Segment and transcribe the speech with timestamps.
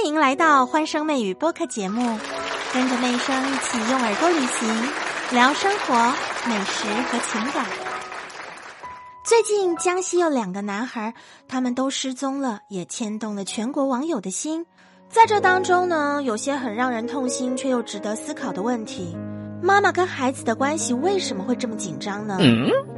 [0.00, 2.16] 欢迎来到欢声妹语播客节目，
[2.72, 4.88] 跟着妹声一起用耳朵旅行，
[5.32, 5.92] 聊生活、
[6.48, 7.66] 美食和情感。
[9.24, 11.12] 最近江西有两个男孩，
[11.48, 14.64] 他们都失踪了，也牵动了全国网友的心。
[15.10, 19.16] 在这当中呢，有些很让人痛心却又值得思考的问题。
[19.60, 22.38] 妈妈跟孩子的关系为什么会这么紧张呢？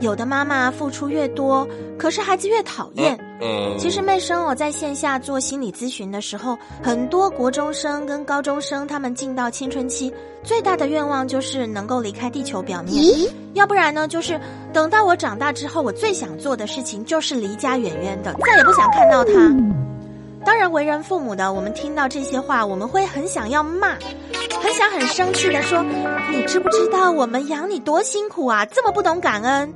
[0.00, 1.66] 有的妈妈付出越多，
[1.98, 3.18] 可是孩子越讨厌。
[3.78, 13.04] 其实妹生我在线下做心理咨询的时候，很多国中生跟高中生，他们进到青春期，最大的愿望就是能够离开地球表面，
[13.54, 14.38] 要不然呢，就是
[14.72, 19.32] 等到我长大之后，我最想做的事情就是离家远远的，再也不想看到他。
[20.44, 23.96] 当然，为人父母的，我们听到这些话，我们会很想要骂。
[24.60, 25.82] 很想很生气的说
[26.30, 28.64] ：“你知不知道我们养你多辛苦啊？
[28.66, 29.72] 这么不懂感恩。”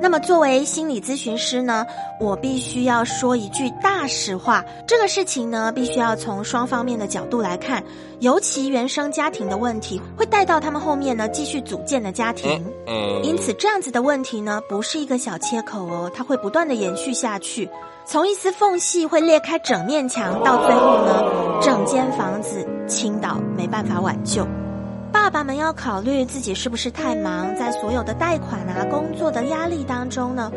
[0.00, 1.86] 那么作为心理咨询师呢，
[2.18, 7.84] 我必须要说一句大实话：这个事情呢，必须要从双方面的角度来看，
[8.20, 12.64] 尤其原生家庭的问题会带到他们后面呢继续组建的家庭。
[13.22, 17.68] 因此，这样子的问题呢，不是一个小切口哦，它会不断的延续下去。
[18.06, 24.46] 从一丝缝隙会裂开整面墙，到最后呢，整间房子倾倒，没办法挽救。
[25.22, 30.50] 爸爸们要考虑自己是不是太忙，在所有的贷款啊、工作的压力当中呢，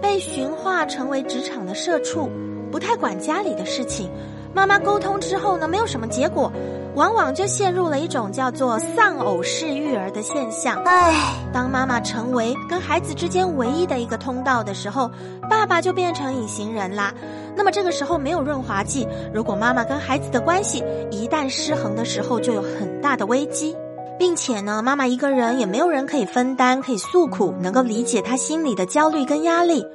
[0.00, 2.30] 被驯化成为职场的社畜，
[2.72, 4.10] 不太管家里的事情。
[4.54, 6.50] 妈妈沟通之后呢，没有什么结果。
[6.94, 10.82] 往往就陷入了一种叫做丧偶式育儿的现象。
[10.86, 11.12] 唉，
[11.52, 15.10] 当妈妈成为跟孩子之间唯一的一个通道的时候，
[15.50, 17.12] 爸爸就变成隐形人啦。
[17.54, 23.76] 那么这个时候没有润滑剂，如果妈妈跟孩子的关系一旦失衡的时候，就有很大的危机，
[24.18, 29.86] 并且呢，妈妈一个人也没有人可以分担、可以诉苦，能够理解她心里的焦虑跟压力，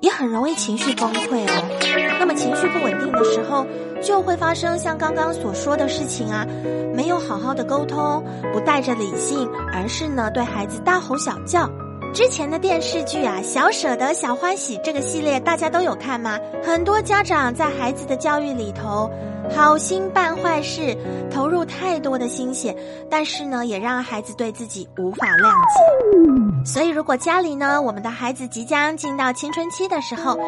[0.00, 2.16] 也很容易情绪崩溃哦。
[2.18, 3.66] 那么情绪不稳定的时候。
[4.02, 6.46] 就会发生像刚刚所说的事情啊，
[6.94, 11.68] 没有好好的沟通，不带着理性，而是呢对孩子大吼小叫。
[12.14, 16.38] 之前的电视剧啊，《小舍得小欢喜》这个系列大家都有看吗？
[16.62, 19.10] 很多家长在孩子的教育里头，
[19.54, 20.96] 好心办坏事，
[21.30, 22.74] 投入太多的心血，
[23.10, 26.64] 但是呢，也让孩子对自己无法谅解。
[26.64, 30.38] 所以，如果家里呢，我们的孩子即将进到青春期的时候，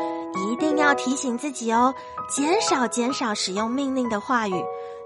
[0.51, 1.93] 一定要提醒自己哦，
[2.29, 4.55] 减少减少使用命令的话语，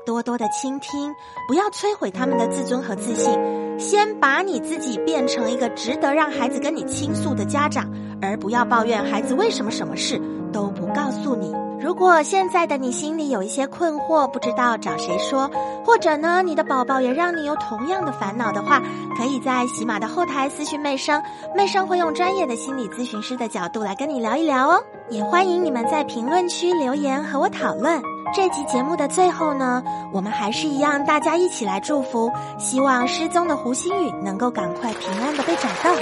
[0.05, 1.15] 多多的倾听，
[1.49, 3.33] 不要摧毁他们的自尊和自信。
[3.79, 7.91] 先把你自己变成一个值得让孩子跟你倾诉的家长，
[8.23, 10.21] 而不要抱怨孩子为什么什么事
[10.53, 11.53] 都不告诉你。
[11.79, 15.51] 如果现在的你心里有一些困惑，不知道找谁说，
[15.85, 18.83] 或者呢，你的宝宝也让你有同样的烦恼的话，
[19.17, 21.23] 可以在喜马的后台私讯妹生，
[21.55, 24.83] 妹生会用专业的心理咨询师的角度来跟你聊一聊哦。
[25.11, 28.03] 也欢迎你们在评论区留言和我讨论。
[28.35, 29.83] 这集节目的最后呢，
[30.13, 35.95] 我们还是一样，大家一起来祝福，希望失踪的胡星宇能够赶快平安的被找到。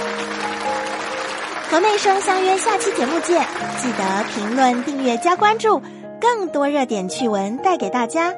[1.69, 3.45] 和妹生相约下期节目见，
[3.81, 5.81] 记得评论、订阅、加关注，
[6.21, 8.33] 更多热点趣闻带给大家。